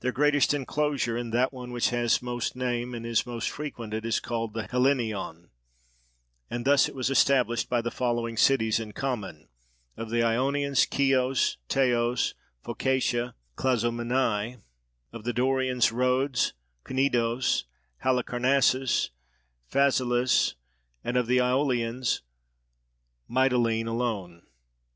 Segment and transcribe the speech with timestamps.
[0.00, 4.18] Their greatest enclosure and that one which has most name and is most frequented is
[4.18, 5.50] called the Hellenion,
[6.50, 9.46] and this was established by the following cities in common:
[9.96, 14.56] of the Ionians Chios, Teos, Phocaia, Clazomenai,
[15.12, 16.54] of the Dorians Rhodes,
[16.84, 17.62] Cnidos,
[18.02, 19.10] Halicarnassos,
[19.70, 20.56] Phaselis,
[21.04, 22.22] and of the Aiolians
[23.30, 24.42] Mytilene alone.